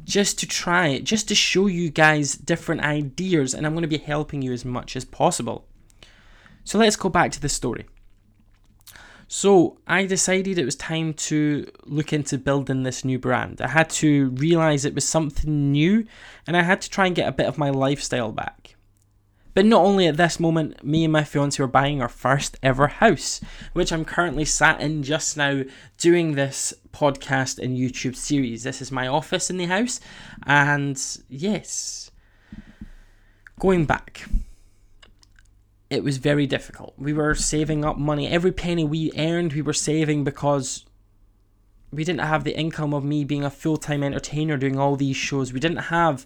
Just 0.04 0.38
to 0.40 0.47
try 0.47 0.88
it, 0.88 1.04
just 1.04 1.28
to 1.28 1.35
show 1.35 1.68
you 1.68 1.88
guys 1.88 2.35
different 2.35 2.82
ideas, 2.82 3.54
and 3.54 3.64
I'm 3.64 3.73
going 3.73 3.82
to 3.82 3.88
be 3.88 3.99
helping 3.99 4.42
you 4.42 4.52
as 4.52 4.64
much 4.64 4.97
as 4.97 5.04
possible. 5.04 5.66
So 6.64 6.78
let's 6.78 6.97
go 6.97 7.09
back 7.09 7.30
to 7.32 7.40
the 7.40 7.49
story. 7.49 7.87
So 9.35 9.79
I 9.87 10.05
decided 10.05 10.59
it 10.59 10.67
was 10.67 10.77
time 10.77 11.15
to 11.15 11.67
look 11.87 12.12
into 12.12 12.37
building 12.37 12.83
this 12.83 13.03
new 13.03 13.19
brand. 13.19 13.62
I 13.62 13.69
had 13.69 13.89
to 13.89 14.29
realize 14.29 14.85
it 14.85 14.95
was 14.95 15.09
something 15.09 15.73
new 15.73 16.07
and 16.47 16.55
I 16.55 16.61
had 16.61 16.83
to 16.83 16.91
try 16.91 17.07
and 17.07 17.17
get 17.17 17.27
a 17.27 17.33
bit 17.33 17.47
of 17.47 17.57
my 17.57 17.71
lifestyle 17.71 18.31
back. 18.31 18.77
But 19.55 19.65
not 19.65 19.87
only 19.87 20.07
at 20.07 20.19
this 20.19 20.39
moment, 20.39 20.85
me 20.85 21.05
and 21.05 21.12
my 21.15 21.25
fiance 21.25 21.62
were 21.62 21.67
buying 21.67 22.03
our 22.03 22.11
first 22.11 22.59
ever 22.62 22.89
house, 22.89 23.41
which 23.73 23.91
I'm 23.91 24.05
currently 24.05 24.45
sat 24.45 24.83
in 24.83 25.03
just 25.03 25.39
now 25.39 25.62
doing 25.97 26.35
this 26.35 26.75
podcast 26.93 27.59
and 27.59 27.79
YouTube 27.79 28.17
series. 28.17 28.65
This 28.65 28.83
is 28.83 28.93
my 28.93 29.07
office 29.07 29.49
in 29.49 29.57
the 29.57 29.65
house, 29.65 29.99
and 30.47 31.03
yes, 31.31 32.11
going 33.59 33.87
back 33.87 34.29
it 35.92 36.02
was 36.02 36.16
very 36.16 36.46
difficult. 36.46 36.94
We 36.96 37.12
were 37.12 37.34
saving 37.34 37.84
up 37.84 37.99
money. 37.99 38.26
Every 38.26 38.50
penny 38.50 38.82
we 38.82 39.12
earned, 39.14 39.52
we 39.52 39.61
were 39.61 39.75
saving 39.75 40.25
because 40.25 40.87
we 41.90 42.02
didn't 42.02 42.22
have 42.22 42.44
the 42.44 42.56
income 42.56 42.94
of 42.94 43.04
me 43.04 43.25
being 43.25 43.44
a 43.44 43.50
full 43.50 43.76
time 43.76 44.02
entertainer 44.02 44.56
doing 44.56 44.78
all 44.78 44.96
these 44.96 45.16
shows. 45.16 45.52
We 45.52 45.61
didn't 45.61 45.88
have 45.96 46.25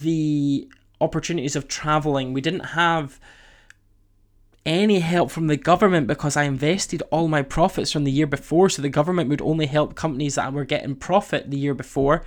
the 0.00 0.68
opportunities 1.00 1.54
of 1.54 1.68
traveling. 1.68 2.32
We 2.32 2.40
didn't 2.40 2.74
have 2.74 3.20
any 4.66 4.98
help 4.98 5.30
from 5.30 5.46
the 5.46 5.56
government 5.56 6.08
because 6.08 6.36
I 6.36 6.42
invested 6.42 7.00
all 7.12 7.28
my 7.28 7.42
profits 7.42 7.92
from 7.92 8.02
the 8.02 8.10
year 8.10 8.26
before. 8.26 8.68
So 8.68 8.82
the 8.82 8.88
government 8.88 9.28
would 9.28 9.42
only 9.42 9.66
help 9.66 9.94
companies 9.94 10.34
that 10.34 10.52
were 10.52 10.64
getting 10.64 10.96
profit 10.96 11.52
the 11.52 11.56
year 11.56 11.74
before. 11.74 12.24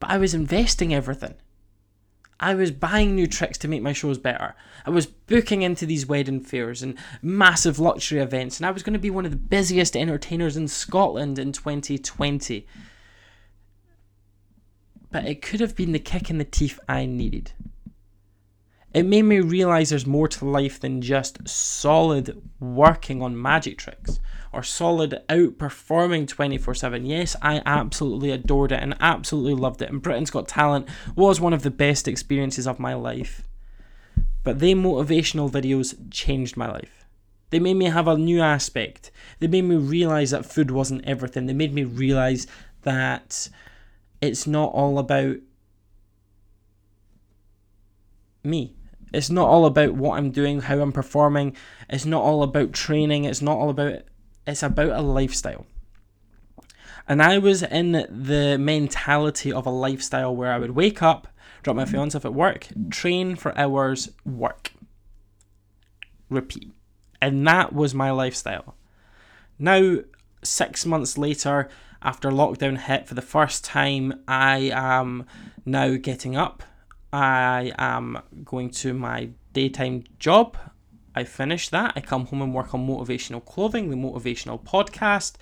But 0.00 0.10
I 0.10 0.18
was 0.18 0.34
investing 0.34 0.92
everything. 0.92 1.34
I 2.38 2.54
was 2.54 2.70
buying 2.70 3.14
new 3.14 3.26
tricks 3.26 3.56
to 3.58 3.68
make 3.68 3.82
my 3.82 3.92
shows 3.92 4.18
better. 4.18 4.54
I 4.84 4.90
was 4.90 5.06
booking 5.06 5.62
into 5.62 5.86
these 5.86 6.06
wedding 6.06 6.40
fairs 6.40 6.82
and 6.82 6.98
massive 7.22 7.78
luxury 7.78 8.20
events, 8.20 8.58
and 8.58 8.66
I 8.66 8.70
was 8.70 8.82
going 8.82 8.92
to 8.92 8.98
be 8.98 9.10
one 9.10 9.24
of 9.24 9.30
the 9.30 9.36
busiest 9.38 9.96
entertainers 9.96 10.56
in 10.56 10.68
Scotland 10.68 11.38
in 11.38 11.52
2020. 11.52 12.66
But 15.10 15.24
it 15.24 15.40
could 15.40 15.60
have 15.60 15.74
been 15.74 15.92
the 15.92 15.98
kick 15.98 16.28
in 16.28 16.36
the 16.38 16.44
teeth 16.44 16.78
I 16.88 17.06
needed. 17.06 17.52
It 18.96 19.04
made 19.04 19.26
me 19.26 19.40
realize 19.40 19.90
there's 19.90 20.06
more 20.06 20.26
to 20.26 20.46
life 20.46 20.80
than 20.80 21.02
just 21.02 21.46
solid 21.46 22.40
working 22.58 23.20
on 23.20 23.40
magic 23.40 23.76
tricks 23.76 24.20
or 24.54 24.62
solid 24.62 25.22
outperforming 25.28 26.26
24 26.26 26.72
7. 26.72 27.04
Yes, 27.04 27.36
I 27.42 27.60
absolutely 27.66 28.30
adored 28.30 28.72
it 28.72 28.82
and 28.82 28.96
absolutely 28.98 29.52
loved 29.52 29.82
it. 29.82 29.90
And 29.90 30.00
Britain's 30.00 30.30
Got 30.30 30.48
Talent 30.48 30.88
was 31.14 31.42
one 31.42 31.52
of 31.52 31.62
the 31.62 31.70
best 31.70 32.08
experiences 32.08 32.66
of 32.66 32.80
my 32.80 32.94
life. 32.94 33.46
But 34.42 34.60
they 34.60 34.72
motivational 34.72 35.50
videos 35.50 35.94
changed 36.10 36.56
my 36.56 36.70
life. 36.70 37.04
They 37.50 37.58
made 37.58 37.74
me 37.74 37.90
have 37.90 38.08
a 38.08 38.16
new 38.16 38.40
aspect. 38.40 39.10
They 39.40 39.46
made 39.46 39.66
me 39.66 39.76
realize 39.76 40.30
that 40.30 40.46
food 40.46 40.70
wasn't 40.70 41.04
everything. 41.04 41.44
They 41.44 41.52
made 41.52 41.74
me 41.74 41.84
realize 41.84 42.46
that 42.80 43.50
it's 44.22 44.46
not 44.46 44.72
all 44.72 44.98
about 44.98 45.36
me. 48.42 48.75
It's 49.12 49.30
not 49.30 49.48
all 49.48 49.66
about 49.66 49.94
what 49.94 50.18
I'm 50.18 50.30
doing, 50.30 50.60
how 50.60 50.80
I'm 50.80 50.92
performing. 50.92 51.56
It's 51.88 52.04
not 52.04 52.22
all 52.22 52.42
about 52.42 52.72
training. 52.72 53.24
It's 53.24 53.42
not 53.42 53.56
all 53.56 53.70
about 53.70 54.02
it's 54.46 54.62
about 54.62 54.90
a 54.90 55.02
lifestyle. 55.02 55.66
And 57.08 57.22
I 57.22 57.38
was 57.38 57.62
in 57.62 57.92
the 57.92 58.56
mentality 58.58 59.52
of 59.52 59.66
a 59.66 59.70
lifestyle 59.70 60.34
where 60.34 60.52
I 60.52 60.58
would 60.58 60.72
wake 60.72 61.02
up, 61.02 61.28
drop 61.62 61.76
my 61.76 61.84
fiance 61.84 62.16
off 62.16 62.24
at 62.24 62.34
work, 62.34 62.68
train 62.90 63.36
for 63.36 63.56
hours, 63.56 64.10
work, 64.24 64.72
repeat. 66.28 66.72
And 67.20 67.46
that 67.46 67.72
was 67.72 67.94
my 67.94 68.10
lifestyle. 68.10 68.74
Now, 69.58 69.98
six 70.42 70.84
months 70.84 71.16
later, 71.16 71.68
after 72.02 72.30
lockdown 72.30 72.78
hit 72.78 73.06
for 73.06 73.14
the 73.14 73.22
first 73.22 73.64
time, 73.64 74.22
I 74.28 74.70
am 74.72 75.26
now 75.64 75.96
getting 75.96 76.36
up. 76.36 76.62
I 77.16 77.72
am 77.78 78.18
going 78.44 78.68
to 78.82 78.92
my 78.92 79.30
daytime 79.54 80.04
job. 80.18 80.58
I 81.14 81.24
finish 81.24 81.70
that. 81.70 81.94
I 81.96 82.02
come 82.02 82.26
home 82.26 82.42
and 82.42 82.52
work 82.52 82.74
on 82.74 82.86
motivational 82.86 83.42
clothing, 83.42 83.88
the 83.88 83.96
motivational 83.96 84.62
podcast, 84.62 85.36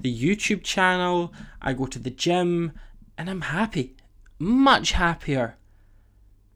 the 0.00 0.10
YouTube 0.10 0.62
channel. 0.64 1.34
I 1.60 1.74
go 1.74 1.84
to 1.84 1.98
the 1.98 2.08
gym 2.08 2.72
and 3.18 3.28
I'm 3.28 3.42
happy. 3.42 3.96
Much 4.38 4.92
happier 4.92 5.58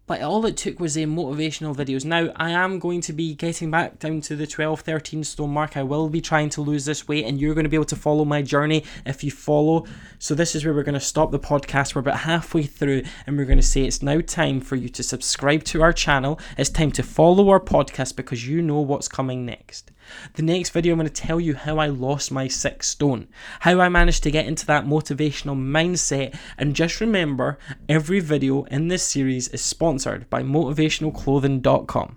but 0.06 0.20
all 0.20 0.44
it 0.44 0.56
took 0.56 0.78
was 0.78 0.94
the 0.94 1.06
motivational 1.06 1.74
videos. 1.74 2.04
Now, 2.04 2.30
I 2.36 2.50
am 2.50 2.78
going 2.78 3.00
to 3.02 3.12
be 3.12 3.34
getting 3.34 3.70
back 3.70 3.98
down 3.98 4.20
to 4.22 4.36
the 4.36 4.46
12, 4.46 4.80
13 4.80 5.24
stone 5.24 5.50
mark. 5.50 5.76
I 5.76 5.82
will 5.82 6.08
be 6.10 6.20
trying 6.20 6.50
to 6.50 6.60
lose 6.60 6.84
this 6.84 7.08
weight, 7.08 7.24
and 7.24 7.40
you're 7.40 7.54
going 7.54 7.64
to 7.64 7.70
be 7.70 7.76
able 7.76 7.86
to 7.86 7.96
follow 7.96 8.24
my 8.24 8.42
journey 8.42 8.84
if 9.06 9.24
you 9.24 9.30
follow. 9.30 9.86
So, 10.18 10.34
this 10.34 10.54
is 10.54 10.64
where 10.64 10.74
we're 10.74 10.82
going 10.82 10.94
to 10.94 11.00
stop 11.00 11.30
the 11.30 11.38
podcast. 11.38 11.94
We're 11.94 12.00
about 12.00 12.18
halfway 12.18 12.64
through, 12.64 13.04
and 13.26 13.38
we're 13.38 13.46
going 13.46 13.58
to 13.58 13.62
say 13.62 13.84
it's 13.84 14.02
now 14.02 14.20
time 14.20 14.60
for 14.60 14.76
you 14.76 14.88
to 14.90 15.02
subscribe 15.02 15.64
to 15.64 15.82
our 15.82 15.92
channel. 15.92 16.38
It's 16.58 16.70
time 16.70 16.92
to 16.92 17.02
follow 17.02 17.48
our 17.48 17.60
podcast 17.60 18.16
because 18.16 18.46
you 18.46 18.60
know 18.60 18.80
what's 18.80 19.08
coming 19.08 19.46
next. 19.46 19.90
The 20.34 20.42
next 20.42 20.70
video, 20.70 20.92
I'm 20.92 20.98
going 20.98 21.08
to 21.08 21.12
tell 21.12 21.40
you 21.40 21.54
how 21.54 21.78
I 21.78 21.86
lost 21.86 22.32
my 22.32 22.48
six 22.48 22.88
stone, 22.88 23.28
how 23.60 23.80
I 23.80 23.88
managed 23.88 24.22
to 24.24 24.30
get 24.30 24.46
into 24.46 24.66
that 24.66 24.86
motivational 24.86 25.56
mindset. 25.56 26.36
And 26.58 26.74
just 26.74 27.00
remember, 27.00 27.58
every 27.88 28.20
video 28.20 28.64
in 28.64 28.88
this 28.88 29.02
series 29.02 29.48
is 29.48 29.62
sponsored 29.62 30.28
by 30.30 30.42
motivationalclothing.com. 30.42 32.16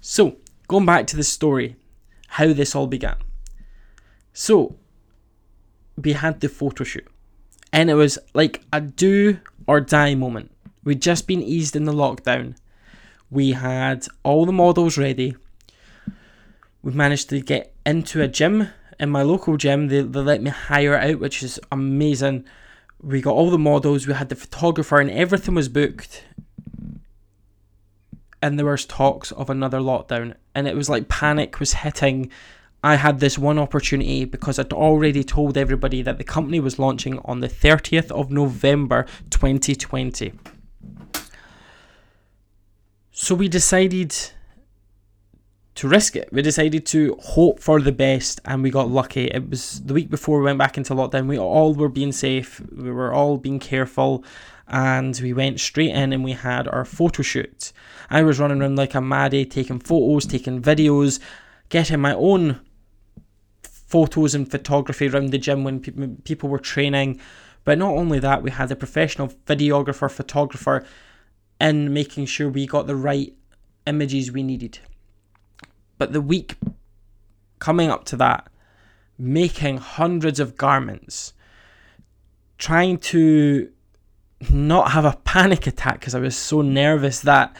So, 0.00 0.36
going 0.68 0.86
back 0.86 1.06
to 1.08 1.16
the 1.16 1.24
story, 1.24 1.76
how 2.28 2.52
this 2.52 2.74
all 2.74 2.86
began. 2.86 3.16
So, 4.32 4.76
we 5.96 6.12
had 6.12 6.40
the 6.40 6.48
photo 6.48 6.84
shoot, 6.84 7.06
and 7.72 7.88
it 7.88 7.94
was 7.94 8.18
like 8.34 8.62
a 8.72 8.80
do 8.80 9.38
or 9.66 9.80
die 9.80 10.14
moment. 10.14 10.50
We'd 10.82 11.00
just 11.00 11.26
been 11.26 11.42
eased 11.42 11.76
in 11.76 11.84
the 11.84 11.92
lockdown. 11.92 12.56
We 13.30 13.52
had 13.52 14.06
all 14.22 14.44
the 14.44 14.52
models 14.52 14.98
ready 14.98 15.36
We've 16.84 16.94
managed 16.94 17.30
to 17.30 17.40
get 17.40 17.74
into 17.86 18.20
a 18.20 18.28
gym 18.28 18.68
in 19.00 19.08
my 19.08 19.22
local 19.22 19.56
gym. 19.56 19.88
They, 19.88 20.02
they 20.02 20.20
let 20.20 20.42
me 20.42 20.50
hire 20.50 20.94
out, 20.94 21.18
which 21.18 21.42
is 21.42 21.58
amazing. 21.72 22.44
We 23.00 23.22
got 23.22 23.32
all 23.32 23.50
the 23.50 23.56
models, 23.56 24.06
we 24.06 24.12
had 24.12 24.28
the 24.28 24.36
photographer, 24.36 25.00
and 25.00 25.10
everything 25.10 25.54
was 25.54 25.70
booked. 25.70 26.24
And 28.42 28.58
there 28.58 28.66
was 28.66 28.84
talks 28.84 29.32
of 29.32 29.48
another 29.48 29.78
lockdown, 29.78 30.34
and 30.54 30.68
it 30.68 30.76
was 30.76 30.90
like 30.90 31.08
panic 31.08 31.58
was 31.58 31.72
hitting. 31.72 32.30
I 32.82 32.96
had 32.96 33.18
this 33.18 33.38
one 33.38 33.58
opportunity 33.58 34.26
because 34.26 34.58
I'd 34.58 34.74
already 34.74 35.24
told 35.24 35.56
everybody 35.56 36.02
that 36.02 36.18
the 36.18 36.24
company 36.24 36.60
was 36.60 36.78
launching 36.78 37.18
on 37.24 37.40
the 37.40 37.48
30th 37.48 38.10
of 38.10 38.30
November 38.30 39.06
2020. 39.30 40.34
So 43.10 43.34
we 43.34 43.48
decided 43.48 44.14
to 45.76 45.88
risk 45.88 46.14
it. 46.14 46.28
We 46.32 46.42
decided 46.42 46.86
to 46.86 47.16
hope 47.20 47.60
for 47.60 47.80
the 47.80 47.92
best 47.92 48.40
and 48.44 48.62
we 48.62 48.70
got 48.70 48.90
lucky. 48.90 49.26
It 49.26 49.50
was 49.50 49.80
the 49.80 49.94
week 49.94 50.08
before 50.08 50.38
we 50.38 50.44
went 50.44 50.58
back 50.58 50.76
into 50.76 50.94
lockdown. 50.94 51.26
We 51.26 51.38
all 51.38 51.74
were 51.74 51.88
being 51.88 52.12
safe, 52.12 52.60
we 52.76 52.90
were 52.90 53.12
all 53.12 53.38
being 53.38 53.58
careful, 53.58 54.24
and 54.68 55.18
we 55.20 55.32
went 55.32 55.60
straight 55.60 55.90
in 55.90 56.12
and 56.12 56.22
we 56.22 56.32
had 56.32 56.68
our 56.68 56.84
photo 56.84 57.22
shoot. 57.22 57.72
I 58.08 58.22
was 58.22 58.38
running 58.38 58.62
around 58.62 58.76
like 58.76 58.94
a 58.94 59.00
maddie, 59.00 59.44
taking 59.44 59.80
photos, 59.80 60.26
taking 60.26 60.62
videos, 60.62 61.18
getting 61.70 62.00
my 62.00 62.14
own 62.14 62.60
photos 63.62 64.34
and 64.34 64.50
photography 64.50 65.08
around 65.08 65.30
the 65.30 65.38
gym 65.38 65.64
when 65.64 65.80
pe- 65.80 66.16
people 66.24 66.48
were 66.48 66.58
training. 66.58 67.20
But 67.64 67.78
not 67.78 67.94
only 67.94 68.18
that, 68.20 68.42
we 68.42 68.50
had 68.50 68.70
a 68.70 68.76
professional 68.76 69.28
videographer, 69.46 70.10
photographer, 70.10 70.84
in 71.60 71.92
making 71.92 72.26
sure 72.26 72.48
we 72.48 72.66
got 72.66 72.86
the 72.86 72.96
right 72.96 73.34
images 73.86 74.30
we 74.30 74.42
needed. 74.42 74.78
But 75.98 76.12
the 76.12 76.20
week 76.20 76.56
coming 77.58 77.90
up 77.90 78.04
to 78.06 78.16
that, 78.16 78.48
making 79.18 79.78
hundreds 79.78 80.40
of 80.40 80.56
garments, 80.56 81.32
trying 82.58 82.98
to 82.98 83.70
not 84.50 84.90
have 84.90 85.04
a 85.04 85.18
panic 85.24 85.66
attack 85.66 86.00
because 86.00 86.14
I 86.14 86.20
was 86.20 86.36
so 86.36 86.62
nervous 86.62 87.20
that 87.20 87.56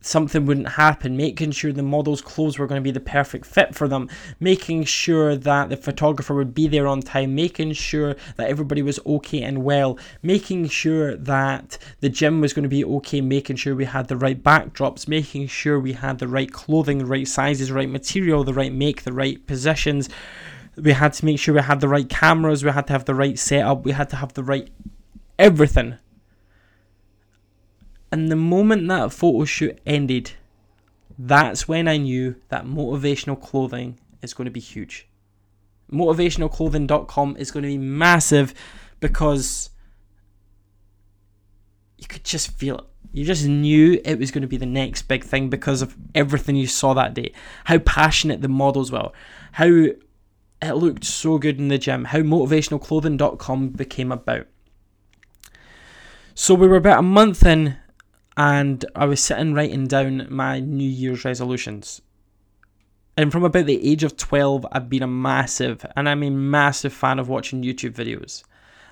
something 0.00 0.46
wouldn't 0.46 0.70
happen, 0.70 1.16
making 1.16 1.50
sure 1.52 1.72
the 1.72 1.82
model's 1.82 2.22
clothes 2.22 2.58
were 2.58 2.66
going 2.66 2.80
to 2.80 2.84
be 2.84 2.90
the 2.90 3.00
perfect 3.00 3.46
fit 3.46 3.74
for 3.74 3.86
them, 3.86 4.08
making 4.38 4.84
sure 4.84 5.36
that 5.36 5.68
the 5.68 5.76
photographer 5.76 6.34
would 6.34 6.54
be 6.54 6.66
there 6.66 6.86
on 6.86 7.00
time, 7.02 7.34
making 7.34 7.72
sure 7.72 8.16
that 8.36 8.48
everybody 8.48 8.82
was 8.82 8.98
okay 9.06 9.42
and 9.42 9.62
well, 9.62 9.98
making 10.22 10.68
sure 10.68 11.16
that 11.16 11.78
the 12.00 12.08
gym 12.08 12.40
was 12.40 12.52
going 12.52 12.62
to 12.62 12.68
be 12.68 12.84
okay, 12.84 13.20
making 13.20 13.56
sure 13.56 13.74
we 13.74 13.84
had 13.84 14.08
the 14.08 14.16
right 14.16 14.42
backdrops, 14.42 15.06
making 15.06 15.46
sure 15.46 15.78
we 15.78 15.92
had 15.92 16.18
the 16.18 16.28
right 16.28 16.50
clothing, 16.50 16.98
the 16.98 17.06
right 17.06 17.28
sizes, 17.28 17.68
the 17.68 17.74
right 17.74 17.90
material, 17.90 18.44
the 18.44 18.54
right 18.54 18.72
make, 18.72 19.02
the 19.02 19.12
right 19.12 19.46
positions. 19.46 20.08
We 20.76 20.92
had 20.92 21.12
to 21.14 21.24
make 21.24 21.38
sure 21.38 21.54
we 21.54 21.60
had 21.60 21.80
the 21.80 21.88
right 21.88 22.08
cameras, 22.08 22.64
we 22.64 22.70
had 22.70 22.86
to 22.86 22.92
have 22.94 23.04
the 23.04 23.14
right 23.14 23.38
setup, 23.38 23.84
we 23.84 23.92
had 23.92 24.08
to 24.10 24.16
have 24.16 24.32
the 24.32 24.44
right 24.44 24.70
everything 25.38 25.98
and 28.12 28.30
the 28.30 28.36
moment 28.36 28.88
that 28.88 29.12
photo 29.12 29.44
shoot 29.44 29.78
ended, 29.86 30.32
that's 31.18 31.68
when 31.68 31.86
I 31.86 31.96
knew 31.96 32.36
that 32.48 32.64
motivational 32.64 33.40
clothing 33.40 33.98
is 34.22 34.34
going 34.34 34.46
to 34.46 34.50
be 34.50 34.60
huge. 34.60 35.08
Motivationalclothing.com 35.92 37.36
is 37.36 37.50
going 37.50 37.62
to 37.62 37.68
be 37.68 37.78
massive 37.78 38.54
because 39.00 39.70
you 41.98 42.06
could 42.06 42.24
just 42.24 42.50
feel 42.52 42.78
it. 42.78 42.84
You 43.12 43.24
just 43.24 43.44
knew 43.44 44.00
it 44.04 44.18
was 44.18 44.30
going 44.30 44.42
to 44.42 44.48
be 44.48 44.56
the 44.56 44.66
next 44.66 45.02
big 45.02 45.24
thing 45.24 45.50
because 45.50 45.82
of 45.82 45.96
everything 46.14 46.54
you 46.54 46.68
saw 46.68 46.94
that 46.94 47.12
day. 47.12 47.32
How 47.64 47.78
passionate 47.78 48.40
the 48.40 48.48
models 48.48 48.92
were, 48.92 49.10
how 49.52 49.66
it 49.66 50.74
looked 50.74 51.04
so 51.04 51.38
good 51.38 51.58
in 51.58 51.68
the 51.68 51.78
gym, 51.78 52.04
how 52.04 52.20
motivationalclothing.com 52.20 53.70
became 53.70 54.12
about. 54.12 54.46
So 56.34 56.54
we 56.54 56.68
were 56.68 56.76
about 56.76 57.00
a 57.00 57.02
month 57.02 57.44
in 57.44 57.76
and 58.40 58.86
I 58.96 59.04
was 59.04 59.20
sitting 59.20 59.52
writing 59.52 59.86
down 59.86 60.26
my 60.30 60.60
New 60.60 60.88
Year's 60.88 61.26
resolutions. 61.26 62.00
And 63.14 63.30
from 63.30 63.44
about 63.44 63.66
the 63.66 63.86
age 63.86 64.02
of 64.02 64.16
12, 64.16 64.66
I've 64.72 64.88
been 64.88 65.02
a 65.02 65.06
massive, 65.06 65.84
and 65.94 66.08
I'm 66.08 66.22
a 66.22 66.30
massive 66.30 66.94
fan 66.94 67.18
of 67.18 67.28
watching 67.28 67.62
YouTube 67.62 67.92
videos. 67.92 68.42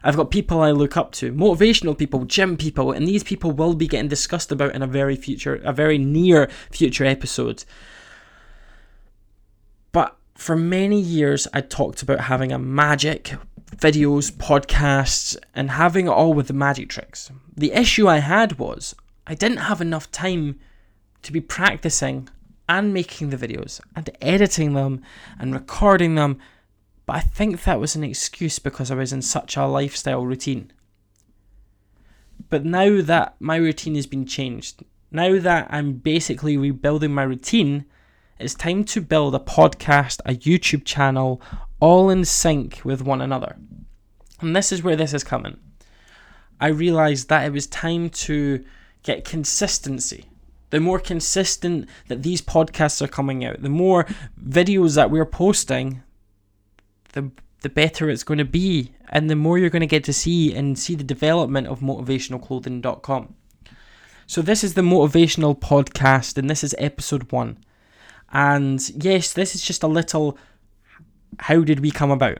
I've 0.04 0.16
got 0.16 0.30
people 0.30 0.60
I 0.60 0.72
look 0.72 0.98
up 0.98 1.12
to, 1.12 1.32
motivational 1.32 1.96
people, 1.96 2.26
gym 2.26 2.58
people, 2.58 2.92
and 2.92 3.08
these 3.08 3.24
people 3.24 3.50
will 3.50 3.72
be 3.72 3.88
getting 3.88 4.08
discussed 4.08 4.52
about 4.52 4.74
in 4.74 4.82
a 4.82 4.86
very 4.86 5.16
future, 5.16 5.54
a 5.64 5.72
very 5.72 5.96
near 5.96 6.50
future 6.70 7.06
episode. 7.06 7.64
But 9.92 10.14
for 10.34 10.56
many 10.56 11.00
years, 11.00 11.48
I 11.54 11.62
talked 11.62 12.02
about 12.02 12.20
having 12.20 12.52
a 12.52 12.58
magic 12.58 13.32
videos, 13.74 14.30
podcasts, 14.30 15.38
and 15.54 15.70
having 15.70 16.06
it 16.06 16.10
all 16.10 16.34
with 16.34 16.48
the 16.48 16.52
magic 16.52 16.90
tricks. 16.90 17.30
The 17.56 17.72
issue 17.72 18.08
I 18.08 18.18
had 18.18 18.58
was 18.58 18.94
I 19.28 19.34
didn't 19.34 19.58
have 19.58 19.82
enough 19.82 20.10
time 20.10 20.58
to 21.22 21.32
be 21.32 21.40
practicing 21.40 22.30
and 22.66 22.94
making 22.94 23.28
the 23.28 23.36
videos 23.36 23.80
and 23.94 24.08
editing 24.22 24.72
them 24.72 25.02
and 25.38 25.52
recording 25.52 26.14
them. 26.14 26.38
But 27.04 27.16
I 27.16 27.20
think 27.20 27.64
that 27.64 27.78
was 27.78 27.94
an 27.94 28.04
excuse 28.04 28.58
because 28.58 28.90
I 28.90 28.94
was 28.94 29.12
in 29.12 29.20
such 29.20 29.56
a 29.56 29.66
lifestyle 29.66 30.24
routine. 30.24 30.72
But 32.48 32.64
now 32.64 33.02
that 33.02 33.36
my 33.38 33.56
routine 33.56 33.96
has 33.96 34.06
been 34.06 34.24
changed, 34.24 34.82
now 35.10 35.38
that 35.38 35.66
I'm 35.70 35.94
basically 35.94 36.56
rebuilding 36.56 37.12
my 37.12 37.24
routine, 37.24 37.84
it's 38.38 38.54
time 38.54 38.84
to 38.84 39.00
build 39.00 39.34
a 39.34 39.40
podcast, 39.40 40.20
a 40.24 40.34
YouTube 40.34 40.84
channel, 40.84 41.42
all 41.80 42.08
in 42.08 42.24
sync 42.24 42.80
with 42.82 43.02
one 43.02 43.20
another. 43.20 43.56
And 44.40 44.56
this 44.56 44.72
is 44.72 44.82
where 44.82 44.96
this 44.96 45.12
is 45.12 45.24
coming. 45.24 45.58
I 46.60 46.68
realized 46.68 47.28
that 47.28 47.44
it 47.44 47.52
was 47.52 47.66
time 47.66 48.08
to 48.10 48.64
get 49.02 49.24
consistency. 49.24 50.26
The 50.70 50.80
more 50.80 50.98
consistent 50.98 51.88
that 52.08 52.22
these 52.22 52.42
podcasts 52.42 53.00
are 53.00 53.08
coming 53.08 53.44
out, 53.44 53.62
the 53.62 53.70
more 53.70 54.06
videos 54.42 54.96
that 54.96 55.10
we're 55.10 55.24
posting, 55.24 56.02
the 57.12 57.30
the 57.60 57.68
better 57.68 58.08
it's 58.08 58.22
going 58.22 58.38
to 58.38 58.44
be, 58.44 58.92
and 59.08 59.28
the 59.28 59.36
more 59.36 59.58
you're 59.58 59.70
going 59.70 59.80
to 59.80 59.86
get 59.86 60.04
to 60.04 60.12
see 60.12 60.54
and 60.54 60.78
see 60.78 60.94
the 60.94 61.04
development 61.04 61.66
of 61.66 61.80
motivationalclothing.com. 61.80 63.34
So 64.26 64.42
this 64.42 64.62
is 64.62 64.74
the 64.74 64.82
motivational 64.82 65.58
podcast, 65.58 66.36
and 66.38 66.48
this 66.48 66.62
is 66.62 66.74
episode 66.78 67.32
one. 67.32 67.58
And 68.30 68.88
yes, 69.02 69.32
this 69.32 69.54
is 69.54 69.62
just 69.62 69.82
a 69.82 69.88
little. 69.88 70.38
How 71.40 71.62
did 71.62 71.80
we 71.80 71.90
come 71.90 72.10
about? 72.10 72.38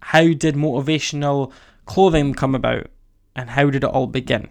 How 0.00 0.32
did 0.32 0.54
motivational 0.54 1.52
clothing 1.84 2.34
come 2.34 2.54
about? 2.54 2.86
And 3.34 3.50
how 3.50 3.68
did 3.68 3.84
it 3.84 3.90
all 3.90 4.06
begin? 4.06 4.48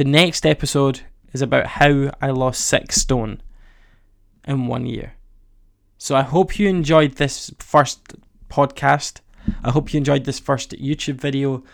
The 0.00 0.06
next 0.06 0.46
episode 0.46 1.02
is 1.34 1.42
about 1.42 1.66
how 1.66 2.10
I 2.22 2.30
lost 2.30 2.62
six 2.62 2.96
stone 2.96 3.42
in 4.48 4.66
one 4.66 4.86
year. 4.86 5.12
So 5.98 6.16
I 6.16 6.22
hope 6.22 6.58
you 6.58 6.70
enjoyed 6.70 7.16
this 7.16 7.52
first 7.58 8.14
podcast. 8.48 9.20
I 9.62 9.72
hope 9.72 9.92
you 9.92 9.98
enjoyed 9.98 10.24
this 10.24 10.38
first 10.38 10.70
YouTube 10.70 11.16
video. 11.20 11.64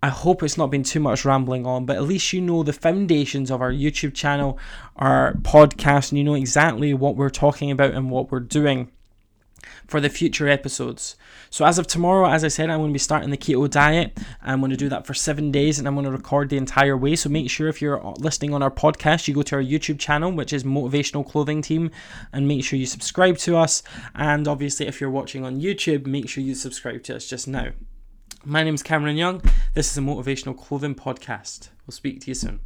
I 0.00 0.10
hope 0.10 0.44
it's 0.44 0.56
not 0.56 0.70
been 0.70 0.84
too 0.84 1.00
much 1.00 1.24
rambling 1.24 1.66
on, 1.66 1.86
but 1.86 1.96
at 1.96 2.04
least 2.04 2.32
you 2.32 2.40
know 2.40 2.62
the 2.62 2.72
foundations 2.72 3.50
of 3.50 3.60
our 3.60 3.72
YouTube 3.72 4.14
channel, 4.14 4.56
our 4.94 5.32
podcast, 5.38 6.12
and 6.12 6.18
you 6.18 6.22
know 6.22 6.34
exactly 6.34 6.94
what 6.94 7.16
we're 7.16 7.30
talking 7.30 7.72
about 7.72 7.94
and 7.94 8.12
what 8.12 8.30
we're 8.30 8.38
doing 8.38 8.92
for 9.86 10.00
the 10.00 10.08
future 10.08 10.48
episodes. 10.48 11.16
So 11.50 11.64
as 11.64 11.78
of 11.78 11.86
tomorrow, 11.86 12.28
as 12.28 12.42
I 12.44 12.48
said, 12.48 12.70
I'm 12.70 12.80
going 12.80 12.90
to 12.90 12.92
be 12.94 12.98
starting 12.98 13.30
the 13.30 13.36
keto 13.36 13.70
diet. 13.70 14.18
I'm 14.42 14.60
going 14.60 14.70
to 14.70 14.76
do 14.76 14.88
that 14.88 15.06
for 15.06 15.14
seven 15.14 15.50
days 15.50 15.78
and 15.78 15.86
I'm 15.86 15.94
going 15.94 16.04
to 16.06 16.10
record 16.10 16.48
the 16.50 16.56
entire 16.56 16.96
way. 16.96 17.16
So 17.16 17.28
make 17.28 17.50
sure 17.50 17.68
if 17.68 17.80
you're 17.80 18.00
listening 18.18 18.54
on 18.54 18.62
our 18.62 18.70
podcast, 18.70 19.28
you 19.28 19.34
go 19.34 19.42
to 19.42 19.56
our 19.56 19.62
YouTube 19.62 19.98
channel, 19.98 20.32
which 20.32 20.52
is 20.52 20.64
Motivational 20.64 21.28
Clothing 21.28 21.62
Team, 21.62 21.90
and 22.32 22.48
make 22.48 22.64
sure 22.64 22.78
you 22.78 22.86
subscribe 22.86 23.38
to 23.38 23.56
us. 23.56 23.82
And 24.14 24.48
obviously, 24.48 24.86
if 24.86 25.00
you're 25.00 25.10
watching 25.10 25.44
on 25.44 25.60
YouTube, 25.60 26.06
make 26.06 26.28
sure 26.28 26.42
you 26.42 26.54
subscribe 26.54 27.02
to 27.04 27.16
us 27.16 27.26
just 27.26 27.46
now. 27.46 27.68
My 28.44 28.62
name 28.62 28.74
is 28.74 28.82
Cameron 28.82 29.16
Young. 29.16 29.40
This 29.74 29.90
is 29.90 29.96
a 29.96 30.00
Motivational 30.00 30.58
Clothing 30.58 30.94
Podcast. 30.94 31.70
We'll 31.86 31.92
speak 31.92 32.20
to 32.22 32.30
you 32.30 32.34
soon. 32.34 32.60